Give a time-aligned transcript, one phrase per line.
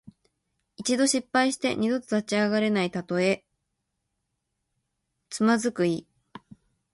[0.77, 3.45] 一度失敗して二度と立ち上がれないたとえ。
[5.29, 6.07] 「蹶」はつまずく意。